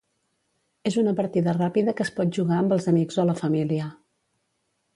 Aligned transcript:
És 0.91 0.95
una 1.01 1.13
partida 1.19 1.53
ràpida 1.57 1.95
que 1.99 2.05
es 2.07 2.11
pot 2.17 2.31
jugar 2.39 2.57
amb 2.63 2.73
els 2.77 2.89
amics 2.93 3.21
o 3.25 3.27
la 3.33 3.37
família. 3.43 3.91